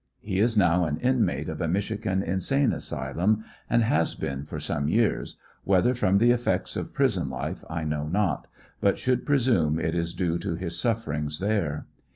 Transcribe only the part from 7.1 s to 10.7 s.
life I know not, but should presume it is due to